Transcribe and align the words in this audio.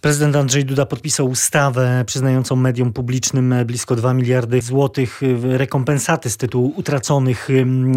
Prezydent 0.00 0.36
Andrzej 0.36 0.64
Duda 0.64 0.86
podpisał 0.86 1.26
ustawę 1.26 2.04
przyznającą 2.06 2.56
mediom 2.56 2.92
publicznym 2.92 3.54
blisko 3.66 3.96
2 3.96 4.14
miliardy 4.14 4.62
złotych 4.62 5.20
rekompensaty 5.42 6.30
z 6.30 6.36
tytułu 6.36 6.72
utraconych 6.76 7.48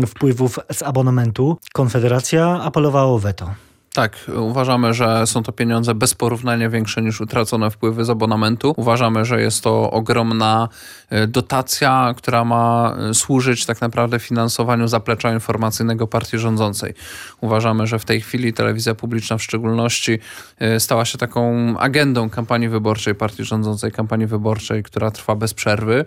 wpływów 0.08 0.60
z 0.72 0.84
abonamentu. 0.84 1.58
Konfederacja 1.74 2.62
apelowała 2.62 3.12
o 3.12 3.20
weto. 3.20 3.54
Tak, 3.94 4.32
uważamy, 4.36 4.94
że 4.94 5.28
są 5.28 5.44
to 5.44 5.52
pieniądze 5.52 5.96
bez 5.96 6.14
porównania 6.14 6.70
większe 6.70 7.02
niż 7.02 7.22
utracone 7.22 7.72
wpływy 7.72 8.06
z 8.06 8.10
abonamentu. 8.10 8.74
Uważamy, 8.78 9.26
że 9.26 9.42
jest 9.42 9.64
to 9.64 9.92
ogromna 9.92 10.70
e, 11.10 11.28
dotacja, 11.28 12.14
która 12.18 12.46
ma 12.46 12.96
e, 13.10 13.14
służyć 13.14 13.66
tak 13.66 13.82
naprawdę 13.82 14.20
finansowaniu 14.20 14.88
zaplecza 14.88 15.34
informacyjnego 15.34 16.08
partii 16.08 16.38
rządzącej. 16.38 16.94
Uważamy, 17.42 17.88
że 17.88 18.00
w 18.00 18.06
tej 18.06 18.22
chwili 18.22 18.54
telewizja 18.54 18.96
publiczna 18.96 19.38
w 19.38 19.44
szczególności 19.44 20.20
e, 20.60 20.80
stała 20.80 21.06
się 21.06 21.18
taką 21.18 21.74
agendą 21.80 22.30
kampanii 22.30 22.70
wyborczej 22.70 23.16
partii 23.16 23.44
rządzącej, 23.44 23.92
kampanii 23.92 24.28
wyborczej, 24.28 24.84
która 24.84 25.12
trwa 25.12 25.36
bez 25.36 25.54
przerwy 25.54 26.06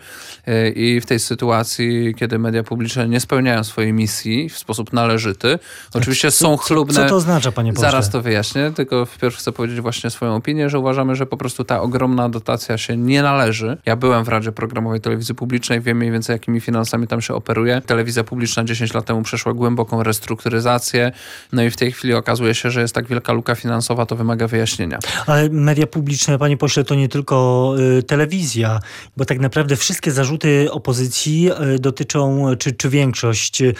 i 0.74 1.00
w 1.00 1.06
tej 1.06 1.18
sytuacji, 1.18 2.14
kiedy 2.18 2.38
media 2.38 2.62
publiczne 2.62 3.08
nie 3.08 3.20
spełniają 3.20 3.64
swojej 3.64 3.92
misji 3.92 4.48
w 4.48 4.58
sposób 4.58 4.92
należyty, 4.92 5.58
oczywiście 5.94 6.30
są 6.30 6.56
chlubne... 6.56 6.94
Co 6.94 7.08
to 7.08 7.16
oznacza, 7.16 7.52
panie 7.52 7.73
Zaraz 7.80 8.10
to 8.10 8.22
wyjaśnię, 8.22 8.72
tylko 8.76 9.06
wpierw 9.06 9.36
chcę 9.36 9.52
powiedzieć 9.52 9.80
właśnie 9.80 10.10
swoją 10.10 10.34
opinię, 10.36 10.70
że 10.70 10.78
uważamy, 10.78 11.16
że 11.16 11.26
po 11.26 11.36
prostu 11.36 11.64
ta 11.64 11.80
ogromna 11.80 12.28
dotacja 12.28 12.78
się 12.78 12.96
nie 12.96 13.22
należy. 13.22 13.76
Ja 13.86 13.96
byłem 13.96 14.24
w 14.24 14.28
Radzie 14.28 14.52
Programowej 14.52 15.00
Telewizji 15.00 15.34
Publicznej, 15.34 15.80
wiem 15.80 15.96
mniej 15.98 16.10
więcej 16.10 16.34
jakimi 16.34 16.60
finansami 16.60 17.06
tam 17.06 17.20
się 17.20 17.34
operuje. 17.34 17.82
Telewizja 17.86 18.24
publiczna 18.24 18.64
10 18.64 18.94
lat 18.94 19.04
temu 19.04 19.22
przeszła 19.22 19.52
głęboką 19.54 20.02
restrukturyzację, 20.02 21.12
no 21.52 21.62
i 21.62 21.70
w 21.70 21.76
tej 21.76 21.92
chwili 21.92 22.14
okazuje 22.14 22.54
się, 22.54 22.70
że 22.70 22.80
jest 22.80 22.94
tak 22.94 23.06
wielka 23.06 23.32
luka 23.32 23.54
finansowa, 23.54 24.06
to 24.06 24.16
wymaga 24.16 24.46
wyjaśnienia. 24.46 24.98
Ale 25.26 25.50
media 25.50 25.86
publiczne, 25.86 26.38
panie 26.38 26.56
pośle, 26.56 26.84
to 26.84 26.94
nie 26.94 27.08
tylko 27.08 27.74
y, 27.98 28.02
telewizja, 28.02 28.80
bo 29.16 29.24
tak 29.24 29.38
naprawdę 29.38 29.76
wszystkie 29.76 30.12
zarzuty 30.12 30.68
opozycji 30.72 31.50
y, 31.74 31.78
dotyczą, 31.78 32.46
czy, 32.58 32.72
czy 32.72 32.88
większość 32.88 33.62
y, 33.62 33.74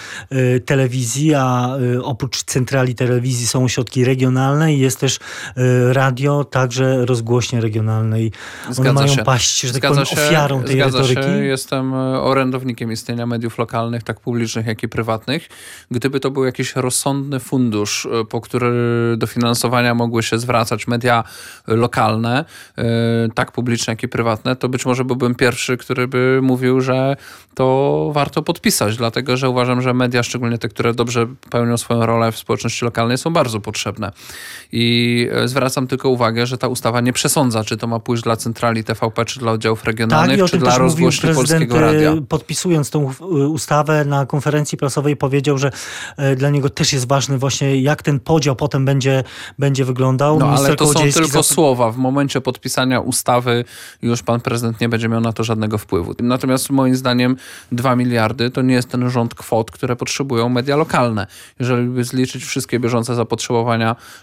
telewizji, 0.66 1.34
a 1.34 1.76
y, 1.94 2.04
oprócz 2.04 2.42
centrali 2.44 2.94
telewizji 2.94 3.46
są 3.46 3.64
ośrodki 3.64 3.83
ośrodki 3.84 4.04
regionalne 4.04 4.74
i 4.74 4.78
jest 4.78 5.00
też 5.00 5.16
y, 5.16 5.92
radio, 5.92 6.44
także 6.44 7.06
rozgłośnie 7.06 7.60
regionalnej. 7.60 8.32
One 8.78 8.92
mają 8.92 9.08
się. 9.08 9.24
paść, 9.24 9.60
że 9.60 9.72
tak 9.72 9.76
Zgadza 9.76 10.00
tak 10.00 10.10
powiem, 10.10 10.28
ofiarą 10.28 10.62
tej 10.62 10.76
Zgadza 10.76 10.98
retoryki. 10.98 11.22
Się. 11.22 11.44
Jestem 11.44 11.94
y, 11.94 12.20
orędownikiem 12.20 12.92
istnienia 12.92 13.26
mediów 13.26 13.58
lokalnych, 13.58 14.02
tak 14.02 14.20
publicznych, 14.20 14.66
jak 14.66 14.82
i 14.82 14.88
prywatnych. 14.88 15.48
Gdyby 15.90 16.20
to 16.20 16.30
był 16.30 16.44
jakiś 16.44 16.76
rozsądny 16.76 17.40
fundusz, 17.40 18.04
y, 18.04 18.24
po 18.28 18.40
który 18.40 18.72
dofinansowania 19.16 19.94
mogły 19.94 20.22
się 20.22 20.38
zwracać 20.38 20.86
media 20.86 21.24
lokalne, 21.66 22.44
tak 23.34 23.52
publiczne, 23.52 23.92
jak 23.92 24.02
i 24.02 24.08
prywatne, 24.08 24.56
to 24.56 24.68
być 24.68 24.86
może 24.86 25.04
byłbym 25.04 25.34
pierwszy, 25.34 25.76
który 25.76 26.08
by 26.08 26.40
mówił, 26.42 26.80
że 26.80 27.16
to 27.54 28.10
warto 28.14 28.42
podpisać, 28.42 28.96
dlatego 28.96 29.36
że 29.36 29.48
uważam, 29.48 29.82
że 29.82 29.94
media, 29.94 30.22
szczególnie 30.22 30.58
te, 30.58 30.68
które 30.68 30.94
dobrze 30.94 31.26
pełnią 31.50 31.76
swoją 31.76 32.06
rolę 32.06 32.32
w 32.32 32.38
społeczności 32.38 32.84
lokalnej, 32.84 33.18
są 33.18 33.32
bardzo 33.32 33.60
potrzebne. 33.74 34.12
I 34.72 35.28
e, 35.32 35.48
zwracam 35.48 35.86
tylko 35.86 36.08
uwagę, 36.08 36.46
że 36.46 36.58
ta 36.58 36.68
ustawa 36.68 37.00
nie 37.00 37.12
przesądza, 37.12 37.64
czy 37.64 37.76
to 37.76 37.86
ma 37.86 38.00
pójść 38.00 38.22
dla 38.22 38.36
centrali 38.36 38.84
TVP, 38.84 39.24
czy 39.24 39.40
dla 39.40 39.52
oddziałów 39.52 39.84
regionalnych, 39.84 40.40
tak, 40.40 40.50
czy 40.50 40.58
dla 40.58 40.78
rozgłośni 40.78 41.34
Polskiego 41.34 41.80
Radia. 41.80 42.12
E, 42.12 42.22
podpisując 42.22 42.90
tą 42.90 43.12
ustawę 43.48 44.04
na 44.04 44.26
konferencji 44.26 44.78
prasowej 44.78 45.16
powiedział, 45.16 45.58
że 45.58 45.70
e, 46.16 46.36
dla 46.36 46.50
niego 46.50 46.70
też 46.70 46.92
jest 46.92 47.08
ważny 47.08 47.38
właśnie 47.38 47.82
jak 47.82 48.02
ten 48.02 48.20
podział 48.20 48.56
potem 48.56 48.84
będzie, 48.84 49.24
będzie 49.58 49.84
wyglądał. 49.84 50.38
No 50.38 50.48
ale 50.48 50.76
to 50.76 50.92
są 50.92 51.00
tylko 51.12 51.42
słowa. 51.42 51.90
W 51.90 51.96
momencie 51.96 52.40
podpisania 52.40 53.00
ustawy 53.00 53.64
już 54.02 54.22
pan 54.22 54.40
prezydent 54.40 54.80
nie 54.80 54.88
będzie 54.88 55.08
miał 55.08 55.20
na 55.20 55.32
to 55.32 55.44
żadnego 55.44 55.78
wpływu. 55.78 56.14
Natomiast 56.22 56.70
moim 56.70 56.96
zdaniem 56.96 57.36
2 57.72 57.96
miliardy 57.96 58.50
to 58.50 58.62
nie 58.62 58.74
jest 58.74 58.88
ten 58.88 59.10
rząd 59.10 59.34
kwot, 59.34 59.70
które 59.70 59.96
potrzebują 59.96 60.48
media 60.48 60.76
lokalne. 60.76 61.26
Jeżeli 61.60 61.88
by 61.88 62.04
zliczyć 62.04 62.44
wszystkie 62.44 62.80
bieżące 62.80 63.14
zapotrzebowanie 63.14 63.63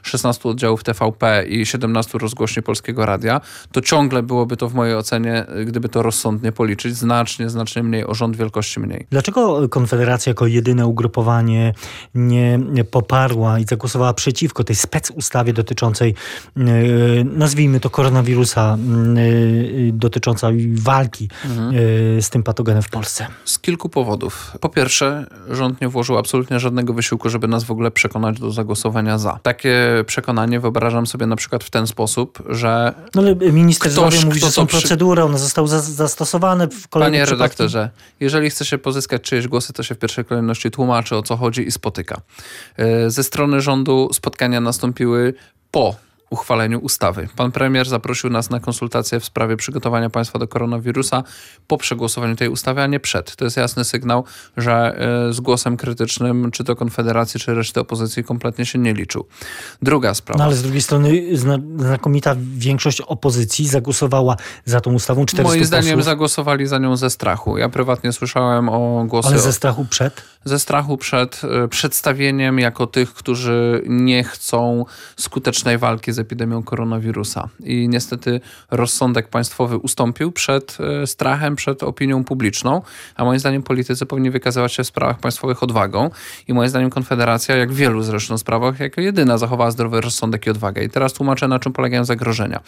16 0.03 0.49
oddziałów 0.49 0.83
TVP 0.83 1.45
i 1.47 1.65
17 1.65 2.17
rozgłośni 2.17 2.63
Polskiego 2.63 3.05
Radia, 3.05 3.41
to 3.71 3.81
ciągle 3.81 4.23
byłoby 4.23 4.57
to 4.57 4.69
w 4.69 4.73
mojej 4.73 4.95
ocenie, 4.95 5.45
gdyby 5.65 5.89
to 5.89 6.03
rozsądnie 6.03 6.51
policzyć, 6.51 6.95
znacznie, 6.95 7.49
znacznie 7.49 7.83
mniej, 7.83 8.05
o 8.05 8.13
rząd 8.13 8.35
wielkości 8.35 8.79
mniej. 8.79 9.07
Dlaczego 9.09 9.69
Konfederacja 9.69 10.29
jako 10.29 10.47
jedyne 10.47 10.87
ugrupowanie 10.87 11.73
nie 12.15 12.83
poparła 12.91 13.59
i 13.59 13.65
zagłosowała 13.65 14.13
przeciwko 14.13 14.63
tej 14.63 14.75
specustawie 14.75 15.53
dotyczącej, 15.53 16.15
e, 16.57 16.61
nazwijmy 17.23 17.79
to 17.79 17.89
koronawirusa, 17.89 18.77
dotyczącej 19.93 20.71
walki 20.75 21.29
mhm. 21.45 21.71
Z 22.21 22.29
tym 22.29 22.43
patogenem 22.43 22.83
w 22.83 22.89
Polsce? 22.89 23.27
Z 23.45 23.59
kilku 23.59 23.89
powodów. 23.89 24.51
Po 24.61 24.69
pierwsze, 24.69 25.25
rząd 25.49 25.81
nie 25.81 25.89
włożył 25.89 26.17
absolutnie 26.17 26.59
żadnego 26.59 26.93
wysiłku, 26.93 27.29
żeby 27.29 27.47
nas 27.47 27.63
w 27.63 27.71
ogóle 27.71 27.91
przekonać 27.91 28.39
do 28.39 28.51
zagłosowania 28.51 29.17
za. 29.17 29.30
Takie 29.43 30.03
przekonanie 30.07 30.59
wyobrażam 30.59 31.07
sobie 31.07 31.25
na 31.25 31.35
przykład 31.35 31.63
w 31.63 31.69
ten 31.69 31.87
sposób, 31.87 32.43
że. 32.49 32.93
No 33.15 33.21
ale 33.21 33.35
minister 33.35 33.91
ktoś, 33.91 34.13
zdrowia 34.13 34.25
mówi, 34.25 34.39
że 34.39 34.51
są 34.51 34.67
przy... 34.67 34.79
procedury, 34.79 35.23
one 35.23 35.37
zostały 35.37 35.67
za 35.67 35.81
zastosowane 35.81 36.67
w 36.67 36.87
kolejnym 36.87 37.21
Panie 37.21 37.31
redaktorze, 37.31 37.89
jeżeli 38.19 38.49
chce 38.49 38.65
się 38.65 38.77
pozyskać 38.77 39.21
czyjeś 39.21 39.47
głosy, 39.47 39.73
to 39.73 39.83
się 39.83 39.95
w 39.95 39.97
pierwszej 39.97 40.25
kolejności 40.25 40.71
tłumaczy 40.71 41.15
o 41.15 41.23
co 41.23 41.37
chodzi 41.37 41.67
i 41.67 41.71
spotyka. 41.71 42.21
E, 42.77 43.09
ze 43.09 43.23
strony 43.23 43.61
rządu 43.61 44.09
spotkania 44.13 44.61
nastąpiły 44.61 45.33
po 45.71 45.95
uchwaleniu 46.31 46.79
ustawy. 46.79 47.27
Pan 47.35 47.51
premier 47.51 47.89
zaprosił 47.89 48.29
nas 48.29 48.49
na 48.49 48.59
konsultacje 48.59 49.19
w 49.19 49.25
sprawie 49.25 49.57
przygotowania 49.57 50.09
państwa 50.09 50.39
do 50.39 50.47
koronawirusa 50.47 51.23
po 51.67 51.77
przegłosowaniu 51.77 52.35
tej 52.35 52.49
ustawy, 52.49 52.81
a 52.81 52.87
nie 52.87 52.99
przed. 52.99 53.35
To 53.35 53.45
jest 53.45 53.57
jasny 53.57 53.83
sygnał, 53.83 54.23
że 54.57 54.97
e, 55.29 55.33
z 55.33 55.39
głosem 55.39 55.77
krytycznym 55.77 56.51
czy 56.51 56.63
to 56.63 56.75
Konfederacji, 56.75 57.39
czy 57.39 57.53
reszty 57.53 57.79
opozycji 57.79 58.23
kompletnie 58.23 58.65
się 58.65 58.79
nie 58.79 58.93
liczył. 58.93 59.25
Druga 59.81 60.13
sprawa. 60.13 60.37
No 60.37 60.43
ale 60.43 60.55
z 60.55 60.61
drugiej 60.61 60.81
strony 60.81 61.37
znakomita 61.77 62.35
większość 62.55 63.01
opozycji 63.01 63.67
zagłosowała 63.67 64.35
za 64.65 64.81
tą 64.81 64.93
ustawą. 64.93 65.25
Moim 65.43 65.65
zdaniem 65.65 65.89
posłów. 65.89 66.05
zagłosowali 66.05 66.67
za 66.67 66.77
nią 66.77 66.95
ze 66.95 67.09
strachu. 67.09 67.57
Ja 67.57 67.69
prywatnie 67.69 68.13
słyszałem 68.13 68.69
o 68.69 69.05
głosy... 69.07 69.27
Ale 69.27 69.39
ze 69.39 69.53
strachu 69.53 69.85
przed? 69.85 70.23
Ze 70.45 70.59
strachu 70.59 70.97
przed 70.97 71.41
e, 71.43 71.67
przedstawieniem 71.67 72.59
jako 72.59 72.87
tych, 72.87 73.13
którzy 73.13 73.83
nie 73.87 74.23
chcą 74.23 74.85
skutecznej 75.17 75.77
walki 75.77 76.11
z 76.11 76.20
epidemią 76.21 76.63
koronawirusa. 76.63 77.49
I 77.63 77.89
niestety 77.89 78.41
rozsądek 78.71 79.27
państwowy 79.27 79.77
ustąpił 79.77 80.31
przed 80.31 80.77
e, 80.79 81.07
strachem, 81.07 81.55
przed 81.55 81.83
opinią 81.83 82.23
publiczną, 82.23 82.81
a 83.15 83.25
moim 83.25 83.39
zdaniem 83.39 83.63
politycy 83.63 84.05
powinni 84.05 84.31
wykazywać 84.31 84.73
się 84.73 84.83
w 84.83 84.87
sprawach 84.87 85.19
państwowych 85.19 85.63
odwagą. 85.63 86.09
I 86.47 86.53
moim 86.53 86.69
zdaniem 86.69 86.89
Konfederacja, 86.89 87.55
jak 87.55 87.71
w 87.71 87.75
wielu 87.75 88.03
zresztą 88.03 88.37
sprawach, 88.37 88.79
jako 88.79 89.01
jedyna 89.01 89.37
zachowała 89.37 89.71
zdrowy 89.71 90.01
rozsądek 90.01 90.47
i 90.47 90.49
odwagę. 90.49 90.83
I 90.83 90.89
teraz 90.89 91.13
tłumaczę, 91.13 91.47
na 91.47 91.59
czym 91.59 91.73
polegają 91.73 92.05
zagrożenia. 92.05 92.59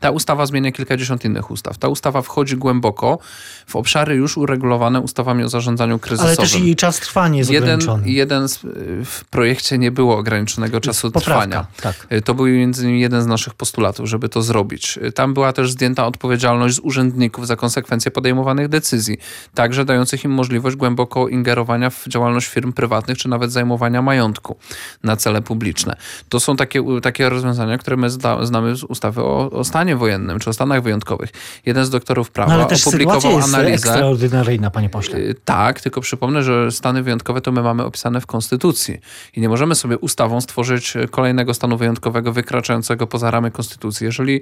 Ta 0.00 0.10
ustawa 0.10 0.46
zmienia 0.46 0.72
kilkadziesiąt 0.72 1.24
innych 1.24 1.50
ustaw. 1.50 1.78
Ta 1.78 1.88
ustawa 1.88 2.22
wchodzi 2.22 2.56
głęboko 2.56 3.18
w 3.66 3.76
obszary 3.76 4.14
już 4.14 4.36
uregulowane 4.36 5.00
ustawami 5.00 5.44
o 5.44 5.48
zarządzaniu 5.48 5.98
kryzysowym. 5.98 6.28
Ale 6.28 6.36
też 6.36 6.60
jej 6.60 6.76
czas 6.76 7.00
trwania 7.00 7.38
jest 7.38 7.50
jeden, 7.50 7.68
ograniczony. 7.68 8.10
Jeden 8.10 8.48
z, 8.48 8.58
w 9.04 9.24
projekcie 9.30 9.78
nie 9.78 9.90
było 9.90 10.18
ograniczonego 10.18 10.80
czasu 10.80 11.10
Poprawka, 11.10 11.30
trwania. 11.30 11.66
Tak. 11.82 12.06
E, 12.08 12.20
to 12.20 12.34
był 12.34 12.46
między 12.46 12.82
innymi 12.82 12.95
jeden 13.00 13.22
z 13.22 13.26
naszych 13.26 13.54
postulatów, 13.54 14.06
żeby 14.08 14.28
to 14.28 14.42
zrobić. 14.42 14.98
Tam 15.14 15.34
była 15.34 15.52
też 15.52 15.72
zdjęta 15.72 16.06
odpowiedzialność 16.06 16.74
z 16.74 16.78
urzędników 16.78 17.46
za 17.46 17.56
konsekwencje 17.56 18.10
podejmowanych 18.10 18.68
decyzji, 18.68 19.18
także 19.54 19.84
dających 19.84 20.24
im 20.24 20.30
możliwość 20.30 20.76
głęboko 20.76 21.28
ingerowania 21.28 21.90
w 21.90 22.04
działalność 22.08 22.46
firm 22.48 22.72
prywatnych, 22.72 23.18
czy 23.18 23.28
nawet 23.28 23.52
zajmowania 23.52 24.02
majątku 24.02 24.56
na 25.02 25.16
cele 25.16 25.42
publiczne. 25.42 25.96
To 26.28 26.40
są 26.40 26.56
takie, 26.56 26.84
takie 27.02 27.28
rozwiązania, 27.28 27.78
które 27.78 27.96
my 27.96 28.10
znamy 28.42 28.76
z 28.76 28.84
ustawy 28.84 29.22
o, 29.22 29.50
o 29.50 29.64
stanie 29.64 29.96
wojennym, 29.96 30.38
czy 30.38 30.50
o 30.50 30.52
stanach 30.52 30.82
wyjątkowych. 30.82 31.30
Jeden 31.66 31.84
z 31.84 31.90
doktorów 31.90 32.30
prawa 32.30 32.52
no, 32.52 32.58
ale 32.58 32.66
też 32.66 32.86
opublikował 32.86 33.32
jest 33.32 33.48
analizę. 33.48 33.74
ekstraordynaryjna, 33.74 34.70
panie 34.70 34.88
pośle. 34.88 35.18
Y, 35.18 35.34
tak, 35.44 35.80
tylko 35.80 36.00
przypomnę, 36.00 36.42
że 36.42 36.72
stany 36.72 37.02
wyjątkowe 37.02 37.40
to 37.40 37.52
my 37.52 37.62
mamy 37.62 37.84
opisane 37.84 38.20
w 38.20 38.26
Konstytucji 38.26 39.00
i 39.36 39.40
nie 39.40 39.48
możemy 39.48 39.74
sobie 39.74 39.98
ustawą 39.98 40.40
stworzyć 40.40 40.94
kolejnego 41.10 41.54
stanu 41.54 41.76
wyjątkowego 41.76 42.32
wykraczającego 42.32 42.75
wychodzącego 42.76 43.06
poza 43.06 43.30
ramy 43.30 43.50
konstytucji. 43.50 44.04
Jeżeli, 44.04 44.40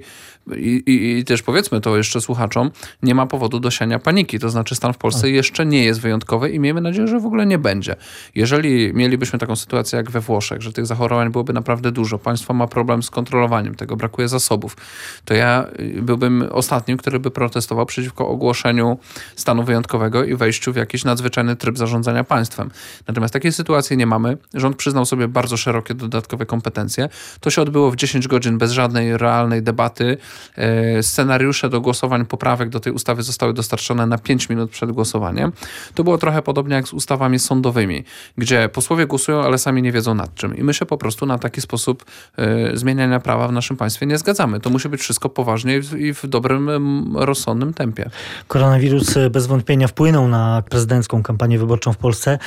i, 0.55 0.83
i, 0.85 1.19
i, 1.19 1.25
też 1.25 1.41
powiedzmy 1.41 1.81
to 1.81 1.97
jeszcze 1.97 2.21
słuchaczom, 2.21 2.71
nie 3.03 3.15
ma 3.15 3.25
powodu 3.25 3.59
do 3.59 3.71
siania 3.71 3.99
paniki. 3.99 4.39
To 4.39 4.49
znaczy 4.49 4.75
stan 4.75 4.93
w 4.93 4.97
Polsce 4.97 5.29
jeszcze 5.29 5.65
nie 5.65 5.83
jest 5.83 6.01
wyjątkowy 6.01 6.49
i 6.49 6.59
miejmy 6.59 6.81
nadzieję, 6.81 7.07
że 7.07 7.19
w 7.19 7.25
ogóle 7.25 7.45
nie 7.45 7.57
będzie. 7.57 7.95
Jeżeli 8.35 8.93
mielibyśmy 8.93 9.39
taką 9.39 9.55
sytuację 9.55 9.97
jak 9.97 10.11
we 10.11 10.19
Włoszech, 10.19 10.61
że 10.61 10.73
tych 10.73 10.85
zachorowań 10.85 11.31
byłoby 11.31 11.53
naprawdę 11.53 11.91
dużo, 11.91 12.19
państwo 12.19 12.53
ma 12.53 12.67
problem 12.67 13.03
z 13.03 13.09
kontrolowaniem 13.09 13.75
tego, 13.75 13.95
brakuje 13.95 14.27
zasobów, 14.27 14.77
to 15.25 15.33
ja 15.33 15.67
y, 15.79 16.01
byłbym 16.01 16.47
ostatnim, 16.51 16.97
który 16.97 17.19
by 17.19 17.31
protestował 17.31 17.85
przeciwko 17.85 18.27
ogłoszeniu 18.27 18.97
stanu 19.35 19.63
wyjątkowego 19.63 20.23
i 20.23 20.35
wejściu 20.35 20.73
w 20.73 20.75
jakiś 20.75 21.05
nadzwyczajny 21.05 21.55
tryb 21.55 21.77
zarządzania 21.77 22.23
państwem. 22.23 22.71
Natomiast 23.07 23.33
takiej 23.33 23.51
sytuacji 23.51 23.97
nie 23.97 24.05
mamy. 24.05 24.37
Rząd 24.53 24.77
przyznał 24.77 25.05
sobie 25.05 25.27
bardzo 25.27 25.57
szerokie 25.57 25.93
dodatkowe 25.93 26.45
kompetencje. 26.45 27.09
To 27.39 27.49
się 27.49 27.61
odbyło 27.61 27.91
w 27.91 27.95
10 27.95 28.24
5 28.25 28.27
godzin 28.27 28.57
bez 28.57 28.71
żadnej 28.71 29.17
realnej 29.17 29.63
debaty. 29.63 30.17
E, 30.55 31.03
scenariusze 31.03 31.69
do 31.69 31.81
głosowań 31.81 32.25
poprawek 32.25 32.69
do 32.69 32.79
tej 32.79 32.93
ustawy 32.93 33.23
zostały 33.23 33.53
dostarczone 33.53 34.07
na 34.07 34.17
5 34.17 34.49
minut 34.49 34.71
przed 34.71 34.91
głosowaniem. 34.91 35.51
To 35.93 36.03
było 36.03 36.17
trochę 36.17 36.41
podobnie 36.41 36.75
jak 36.75 36.87
z 36.87 36.93
ustawami 36.93 37.39
sądowymi, 37.39 38.03
gdzie 38.37 38.69
posłowie 38.69 39.07
głosują, 39.07 39.41
ale 39.41 39.57
sami 39.57 39.81
nie 39.81 39.91
wiedzą 39.91 40.15
nad 40.15 40.35
czym. 40.35 40.57
I 40.57 40.63
my 40.63 40.73
się 40.73 40.85
po 40.85 40.97
prostu 40.97 41.25
na 41.25 41.37
taki 41.37 41.61
sposób 41.61 42.05
e, 42.37 42.77
zmieniania 42.77 43.19
prawa 43.19 43.47
w 43.47 43.51
naszym 43.51 43.77
państwie 43.77 44.05
nie 44.05 44.17
zgadzamy. 44.17 44.59
To 44.59 44.69
musi 44.69 44.89
być 44.89 45.01
wszystko 45.01 45.29
poważnie 45.29 45.81
i 45.97 46.13
w 46.13 46.27
dobrym, 46.27 46.69
rozsądnym 47.15 47.73
tempie. 47.73 48.09
Koronawirus 48.47 49.17
e, 49.17 49.29
bez 49.29 49.47
wątpienia 49.47 49.87
wpłynął 49.87 50.27
na 50.27 50.63
prezydencką 50.69 51.23
kampanię 51.23 51.59
wyborczą 51.59 51.93
w 51.93 51.97
Polsce, 51.97 52.39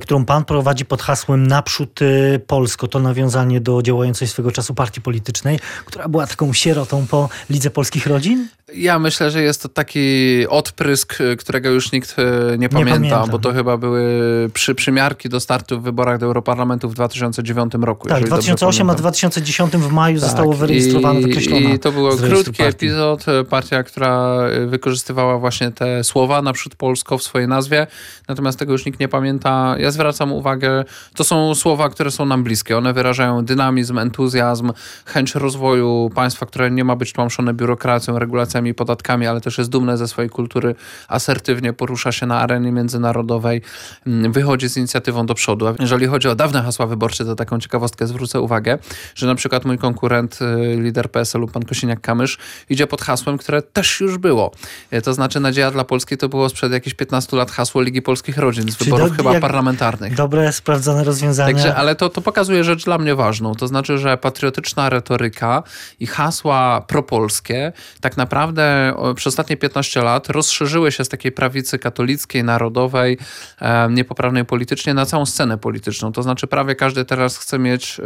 którą 0.00 0.24
pan 0.24 0.44
prowadzi 0.44 0.84
pod 0.84 1.02
hasłem 1.02 1.46
Naprzód 1.46 2.00
Polsko. 2.46 2.88
To 2.88 2.98
nawiązanie 2.98 3.60
do 3.60 3.82
działającej 3.82 4.28
swego 4.28 4.50
czasu 4.50 4.74
partii 4.74 5.00
politycznej, 5.00 5.11
która 5.84 6.08
była 6.08 6.26
taką 6.26 6.52
sierotą 6.52 7.06
po 7.06 7.28
Lidze 7.50 7.70
Polskich 7.70 8.06
Rodzin? 8.06 8.48
Ja 8.74 8.98
myślę, 8.98 9.30
że 9.30 9.42
jest 9.42 9.62
to 9.62 9.68
taki 9.68 10.46
odprysk, 10.48 11.18
którego 11.38 11.70
już 11.70 11.92
nikt 11.92 12.16
e, 12.18 12.58
nie 12.58 12.68
pamięta, 12.68 12.98
nie 12.98 13.10
pamięta. 13.10 13.32
bo 13.32 13.38
to 13.38 13.52
chyba 13.52 13.76
były 13.76 14.02
przy, 14.54 14.74
przymiarki 14.74 15.28
do 15.28 15.40
startu 15.40 15.80
w 15.80 15.82
wyborach 15.82 16.18
do 16.18 16.26
Europarlamentu 16.26 16.88
w 16.88 16.94
2009 16.94 17.72
roku. 17.80 18.08
Tak, 18.08 18.24
2008 18.24 18.90
a 18.90 18.94
2010 18.94 19.72
w 19.72 19.92
maju 19.92 20.20
tak, 20.20 20.28
zostało 20.28 20.52
wyrejestrowane, 20.52 21.20
wykreślone. 21.20 21.74
I 21.74 21.78
to 21.78 21.92
był 21.92 22.16
krótki 22.16 22.44
partii. 22.44 22.62
epizod. 22.62 23.24
Partia, 23.50 23.82
która 23.82 24.38
wykorzystywała 24.66 25.38
właśnie 25.38 25.70
te 25.70 26.04
słowa, 26.04 26.42
naprzód 26.42 26.76
Polsko 26.76 27.18
w 27.18 27.22
swojej 27.22 27.48
nazwie, 27.48 27.86
natomiast 28.28 28.58
tego 28.58 28.72
już 28.72 28.86
nikt 28.86 29.00
nie 29.00 29.08
pamięta. 29.08 29.74
Ja 29.78 29.90
zwracam 29.90 30.32
uwagę, 30.32 30.84
to 31.14 31.24
są 31.24 31.54
słowa, 31.54 31.88
które 31.88 32.10
są 32.10 32.24
nam 32.26 32.44
bliskie. 32.44 32.78
One 32.78 32.92
wyrażają 32.92 33.44
dynamizm, 33.44 33.98
entuzjazm, 33.98 34.72
chęć 35.04 35.34
rozwoju 35.34 36.10
państwa, 36.14 36.46
które 36.46 36.70
nie 36.70 36.84
ma 36.84 36.96
być 36.96 37.12
tłamszone 37.12 37.54
biurokracją, 37.54 38.18
regulacjami 38.18 38.61
i 38.70 38.74
podatkami, 38.74 39.26
ale 39.26 39.40
też 39.40 39.58
jest 39.58 39.70
dumne 39.70 39.96
ze 39.96 40.08
swojej 40.08 40.30
kultury, 40.30 40.74
asertywnie 41.08 41.72
porusza 41.72 42.12
się 42.12 42.26
na 42.26 42.40
arenie 42.40 42.72
międzynarodowej, 42.72 43.62
mm, 44.06 44.32
wychodzi 44.32 44.68
z 44.68 44.76
inicjatywą 44.76 45.26
do 45.26 45.34
przodu. 45.34 45.66
Jeżeli 45.80 46.06
chodzi 46.06 46.28
o 46.28 46.34
dawne 46.34 46.62
hasła 46.62 46.86
wyborcze, 46.86 47.24
to 47.24 47.34
taką 47.34 47.60
ciekawostkę 47.60 48.06
zwrócę 48.06 48.40
uwagę, 48.40 48.78
że 49.14 49.26
na 49.26 49.34
przykład 49.34 49.64
mój 49.64 49.78
konkurent, 49.78 50.38
y, 50.42 50.76
lider 50.80 51.10
PSL-u, 51.10 51.48
pan 51.48 51.62
Kosiniak-Kamysz, 51.62 52.38
idzie 52.70 52.86
pod 52.86 53.02
hasłem, 53.02 53.38
które 53.38 53.62
też 53.62 54.00
już 54.00 54.18
było. 54.18 54.52
Y, 54.92 55.02
to 55.02 55.14
znaczy 55.14 55.40
Nadzieja 55.40 55.70
dla 55.70 55.84
Polski 55.84 56.16
to 56.16 56.28
było 56.28 56.48
sprzed 56.48 56.72
jakichś 56.72 56.96
15 56.96 57.36
lat 57.36 57.50
hasło 57.50 57.82
Ligi 57.82 58.02
Polskich 58.02 58.38
Rodzin 58.38 58.72
z 58.72 58.76
wyborów 58.76 59.10
do, 59.10 59.16
chyba 59.16 59.40
parlamentarnych. 59.40 60.14
Dobre, 60.14 60.52
sprawdzone 60.52 61.04
rozwiązania. 61.04 61.54
Także, 61.54 61.74
ale 61.74 61.94
to, 61.94 62.08
to 62.08 62.20
pokazuje 62.20 62.64
rzecz 62.64 62.84
dla 62.84 62.98
mnie 62.98 63.14
ważną. 63.14 63.54
To 63.54 63.66
znaczy, 63.66 63.98
że 63.98 64.16
patriotyczna 64.16 64.90
retoryka 64.90 65.62
i 66.00 66.06
hasła 66.06 66.80
propolskie 66.80 67.72
tak 68.00 68.16
naprawdę 68.16 68.51
przez 69.16 69.26
ostatnie 69.26 69.56
15 69.56 70.02
lat 70.02 70.30
rozszerzyły 70.30 70.92
się 70.92 71.04
z 71.04 71.08
takiej 71.08 71.32
prawicy 71.32 71.78
katolickiej, 71.78 72.44
narodowej, 72.44 73.18
niepoprawnej 73.90 74.44
politycznie 74.44 74.94
na 74.94 75.06
całą 75.06 75.26
scenę 75.26 75.58
polityczną. 75.58 76.12
To 76.12 76.22
znaczy 76.22 76.46
prawie 76.46 76.74
każdy 76.74 77.04
teraz 77.04 77.38
chce 77.38 77.58
mieć 77.58 78.00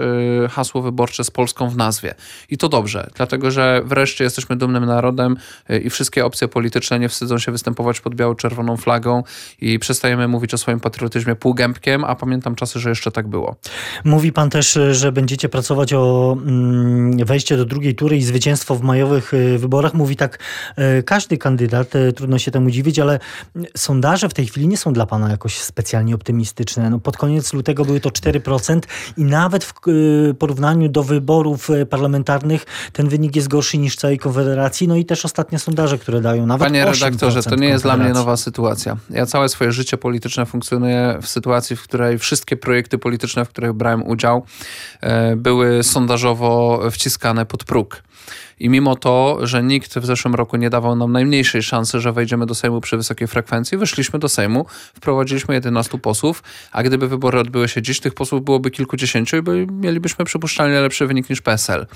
y, 0.45 0.49
hasło 0.49 0.83
wyborcze 0.83 1.25
z 1.25 1.31
Polską 1.31 1.69
w 1.69 1.77
nazwie. 1.77 2.15
I 2.51 2.59
to 2.59 2.69
dobrze, 2.69 3.11
dlatego 3.15 3.51
że 3.51 3.83
wreszcie 3.85 4.25
jesteśmy 4.25 4.57
dumnym 4.57 4.85
narodem 4.85 5.37
y, 5.71 5.79
i 5.79 5.91
wszystkie 5.91 6.25
opcje 6.25 6.49
polityczne 6.49 6.99
nie 6.99 7.09
wstydzą 7.09 7.39
się 7.39 7.53
występować 7.53 8.01
pod 8.01 8.15
biało-czerwoną 8.15 8.77
flagą 8.77 9.23
i 9.61 9.79
przestajemy 9.79 10.29
mówić 10.29 10.55
o 10.55 10.59
swoim 10.59 10.81
patriotyzmie 10.81 11.35
półgębkiem, 11.35 12.05
a 12.05 12.15
pamiętam 12.15 12.55
czasy, 12.55 12.81
że 12.81 12.89
jeszcze 12.89 13.11
tak 13.11 13.29
było. 13.29 13.57
Mówi 14.05 14.33
pan 14.33 14.51
też, 14.51 14.79
że 14.91 15.13
będziecie 15.13 15.49
pracować 15.49 15.93
o 15.93 16.37
mm, 16.47 17.25
wejście 17.25 17.57
do 17.57 17.65
drugiej 17.65 17.95
tury 17.95 18.17
i 18.17 18.23
zwycięstwo 18.23 18.75
w 18.75 18.83
majowych 18.83 19.35
y, 19.35 19.59
wyborach. 19.59 19.95
Mówi 19.95 20.17
tak 20.17 20.26
e, 20.77 21.03
każdy 21.03 21.39
kandydat, 21.39 21.97
e, 21.97 22.13
trudno 22.13 22.39
się 22.39 22.51
temu 22.51 22.71
dziwić, 22.71 22.99
ale 22.99 23.19
sondaże 23.77 24.29
w 24.29 24.35
tej 24.35 24.47
chwili 24.47 24.69
nie 24.69 24.77
są 24.77 24.93
dla 24.93 25.07
pana 25.07 25.31
jakoś 25.31 25.59
specjalnie 25.59 26.15
optymistyczne. 26.15 26.91
No, 26.91 26.99
pod 26.99 27.17
koniec 27.17 27.53
lutego 27.53 27.85
były 27.85 28.01
to 28.01 28.09
4% 28.09 28.81
i 29.17 29.25
nawet 29.25 29.65
w 29.65 29.73
e, 29.73 30.35
porównaniu 30.35 30.89
do 30.89 31.03
wyborów 31.03 31.69
parlamentarnych 31.91 32.67
ten 32.93 33.09
wynik 33.09 33.37
jest 33.37 33.49
gorszy 33.49 33.79
niż 33.79 33.97
całej 33.97 34.19
Konfederacji. 34.19 34.89
No 34.89 34.97
i 34.97 35.05
też 35.05 35.25
ostatnie 35.25 35.59
sondaże, 35.59 35.99
które 35.99 36.21
dają 36.21 36.47
nawet 36.47 36.67
Panie 36.67 36.85
redaktorze, 36.85 37.43
to 37.43 37.57
nie 37.57 37.69
jest 37.69 37.85
dla 37.85 37.97
mnie 37.97 38.13
nowa 38.13 38.37
sytuacja. 38.37 38.97
Ja 39.11 39.27
całe 39.27 39.49
swoje 39.49 39.73
życie 39.73 39.97
polityczne 39.97 40.47
funkcjonuję 40.47 41.19
w 41.23 41.29
sytuacji, 41.29 41.77
w 41.77 41.83
której 41.83 42.19
wszystkie 42.19 42.57
projekty 42.57 42.99
polityczne, 42.99 43.45
w 43.45 43.49
których 43.49 43.73
brałem 43.73 44.07
udział, 44.07 44.45
były 45.37 45.83
sondażowo 45.83 46.81
wciskane 46.91 47.47
pod 47.47 47.65
próg. 47.65 48.03
I 48.61 48.69
mimo 48.69 48.97
to, 48.97 49.39
że 49.43 49.63
nikt 49.63 49.99
w 49.99 50.07
zeszłym 50.07 50.35
roku 50.35 50.57
nie 50.57 50.71
dawał 50.71 50.97
nam 50.97 51.13
najmniejszej 51.13 51.63
szansy, 51.63 52.01
że 52.01 52.13
wejdziemy 52.13 52.47
do 52.47 52.55
Sejmu 52.55 52.81
przy 52.81 52.97
wysokiej 52.97 53.29
frekwencji, 53.29 53.79
wyszliśmy 53.79 54.19
do 54.19 54.29
Sejmu, 54.29 54.67
wprowadziliśmy 54.95 55.55
11 55.55 55.99
posłów, 55.99 56.43
a 56.73 56.83
gdyby 56.83 57.09
wybory 57.09 57.39
odbyły 57.39 57.69
się 57.69 57.83
dziś, 57.83 58.01
tych 58.01 58.15
posłów 58.15 58.45
byłoby 58.45 58.71
kilkudziesięciu 58.71 59.37
i 59.37 59.43
by, 59.43 59.67
mielibyśmy 59.73 60.25
przypuszczalnie 60.25 60.81
lepszy 60.81 61.07
wynik 61.07 61.31
niż 61.31 61.41
PSL. 61.41 61.87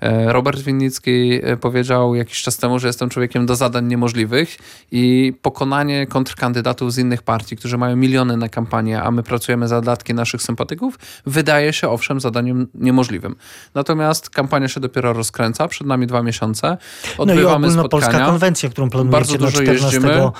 E, 0.00 0.32
Robert 0.32 0.60
Winnicki 0.60 1.40
e, 1.42 1.56
powiedział 1.56 2.14
jakiś 2.14 2.42
czas 2.42 2.56
temu, 2.56 2.78
że 2.78 2.86
jestem 2.86 3.08
człowiekiem 3.08 3.46
do 3.46 3.56
zadań 3.56 3.86
niemożliwych 3.86 4.56
i 4.90 5.32
pokonanie 5.42 6.06
kontrkandydatów 6.06 6.92
z 6.92 6.98
innych 6.98 7.22
partii, 7.22 7.56
którzy 7.56 7.78
mają 7.78 7.96
miliony 7.96 8.36
na 8.36 8.48
kampanię, 8.48 9.02
a 9.02 9.10
my 9.10 9.22
pracujemy 9.22 9.68
za 9.68 9.80
datki 9.80 10.14
naszych 10.14 10.42
sympatyków, 10.42 10.98
wydaje 11.26 11.72
się 11.72 11.88
owszem 11.88 12.20
zadaniem 12.20 12.68
niemożliwym. 12.74 13.36
Natomiast 13.74 14.30
kampania 14.30 14.68
się 14.68 14.80
dopiero 14.80 15.12
rozkręca, 15.12 15.68
przed 15.68 15.86
nami 15.86 16.01
dwa 16.06 16.22
miesiące. 16.22 16.76
Odbywamy 17.18 17.68
no 17.68 17.82
i 17.82 17.86
spotkania. 17.86 18.26
konwencja, 18.26 18.70
którą 18.70 18.90
planujecie 18.90 19.12
Bardzo 19.12 19.38
dużo 19.38 19.52
14... 19.52 19.82
jeździmy. 19.82 20.30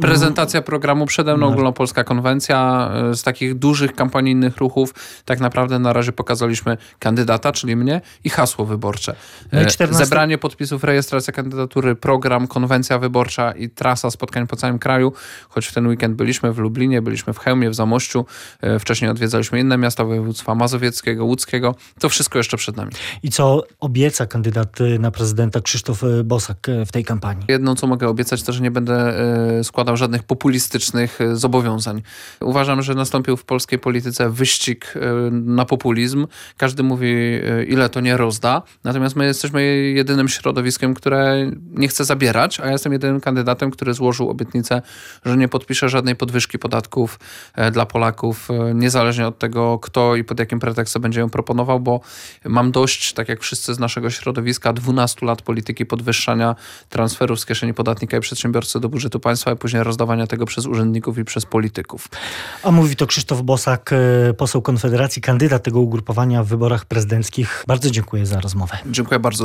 Prezentacja 0.00 0.62
programu 0.62 1.06
przede 1.06 1.36
mną, 1.36 1.46
no. 1.46 1.52
ogólnopolska 1.52 2.04
konwencja. 2.04 2.90
Y, 3.10 3.16
z 3.16 3.22
takich 3.22 3.54
dużych 3.58 3.94
kampanijnych 3.94 4.56
ruchów 4.56 4.94
tak 5.24 5.40
naprawdę 5.40 5.78
na 5.78 5.92
razie 5.92 6.12
pokazaliśmy 6.12 6.76
kandydata, 6.98 7.52
czyli 7.52 7.76
mnie 7.76 8.00
i 8.24 8.30
hasło 8.30 8.64
wyborcze. 8.64 9.14
No 9.52 9.62
i 9.62 9.66
14... 9.66 10.02
Y, 10.02 10.06
zebranie 10.06 10.38
podpisów, 10.38 10.84
rejestracja 10.84 11.32
kandydatury, 11.32 11.94
program, 11.94 12.46
konwencja 12.46 12.98
wyborcza 12.98 13.52
i 13.52 13.68
trasa 13.68 14.10
spotkań 14.10 14.46
po 14.46 14.56
całym 14.56 14.78
kraju. 14.78 15.12
Choć 15.48 15.66
w 15.66 15.74
ten 15.74 15.86
weekend 15.86 16.16
byliśmy 16.16 16.52
w 16.52 16.58
Lublinie, 16.58 17.02
byliśmy 17.02 17.32
w 17.32 17.38
Chełmie, 17.38 17.70
w 17.70 17.74
Zamościu. 17.74 18.24
Y, 18.64 18.78
wcześniej 18.78 19.10
odwiedzaliśmy 19.10 19.60
inne 19.60 19.78
miasta 19.78 20.04
województwa 20.04 20.54
mazowieckiego, 20.54 21.24
łódzkiego. 21.24 21.74
To 21.98 22.08
wszystko 22.08 22.38
jeszcze 22.38 22.56
przed 22.56 22.76
nami. 22.76 22.90
I 23.22 23.30
co 23.30 23.62
obieca 23.80 24.26
kandydat 24.26 24.69
kandydat 24.70 25.00
na 25.00 25.10
prezydenta 25.10 25.60
Krzysztof 25.60 26.04
e, 26.04 26.24
Bosak 26.24 26.68
e, 26.68 26.86
w 26.86 26.92
tej 26.92 27.04
kampanii. 27.04 27.44
Jedną, 27.48 27.74
co 27.74 27.86
mogę 27.86 28.08
obiecać, 28.08 28.42
to, 28.42 28.52
że 28.52 28.60
nie 28.60 28.70
będę 28.70 29.20
e, 29.58 29.64
składał 29.64 29.96
żadnych 29.96 30.22
populistycznych 30.22 31.18
zobowiązań. 31.32 32.02
Uważam, 32.40 32.82
że 32.82 32.94
nastąpił 32.94 33.36
w 33.36 33.44
polskiej 33.44 33.78
polityce 33.78 34.30
wyścig 34.30 34.94
na 35.30 35.64
populizm. 35.64 36.26
Każdy 36.56 36.82
mówi, 36.82 37.14
ile 37.68 37.88
to 37.88 38.00
nie 38.00 38.16
rozda. 38.16 38.62
Natomiast 38.84 39.16
my 39.16 39.26
jesteśmy 39.26 39.62
jedynym 39.76 40.28
środowiskiem, 40.28 40.94
które 40.94 41.50
nie 41.70 41.88
chce 41.88 42.04
zabierać, 42.04 42.60
a 42.60 42.66
ja 42.66 42.72
jestem 42.72 42.92
jedynym 42.92 43.20
kandydatem, 43.20 43.70
który 43.70 43.94
złożył 43.94 44.30
obietnicę, 44.30 44.82
że 45.24 45.36
nie 45.36 45.48
podpisze 45.48 45.88
żadnej 45.88 46.16
podwyżki 46.16 46.58
podatków 46.58 47.18
dla 47.72 47.86
Polaków, 47.86 48.48
niezależnie 48.74 49.26
od 49.26 49.38
tego, 49.38 49.78
kto 49.78 50.16
i 50.16 50.24
pod 50.24 50.38
jakim 50.38 50.60
pretekstem 50.60 51.02
będzie 51.02 51.20
ją 51.20 51.30
proponował, 51.30 51.80
bo 51.80 52.00
mam 52.44 52.72
dość, 52.72 53.12
tak 53.12 53.28
jak 53.28 53.40
wszyscy 53.40 53.74
z 53.74 53.78
naszego 53.78 54.10
środowiska, 54.10 54.59
środowiska 54.60 54.72
12 54.72 55.26
lat 55.26 55.42
polityki 55.42 55.86
podwyższania 55.86 56.56
transferów 56.88 57.40
z 57.40 57.46
kieszeni 57.46 57.74
podatnika 57.74 58.16
i 58.16 58.20
przedsiębiorcy 58.20 58.80
do 58.80 58.88
budżetu 58.88 59.20
państwa, 59.20 59.50
a 59.50 59.56
później 59.56 59.82
rozdawania 59.82 60.26
tego 60.26 60.46
przez 60.46 60.66
urzędników 60.66 61.18
i 61.18 61.24
przez 61.24 61.46
polityków. 61.46 62.08
A 62.62 62.70
mówi 62.70 62.96
to 62.96 63.06
Krzysztof 63.06 63.42
Bosak, 63.42 63.92
e, 63.92 64.34
poseł 64.34 64.62
Konfederacji, 64.62 65.22
kandydat 65.22 65.62
tego 65.62 65.80
ugrupowania 65.80 66.44
w 66.44 66.46
wyborach 66.46 66.84
prezydenckich. 66.84 67.64
Bardzo 67.66 67.90
dziękuję 67.90 68.26
za 68.26 68.40
rozmowę. 68.40 68.78
Dziękuję 68.86 69.20
bardzo. 69.20 69.38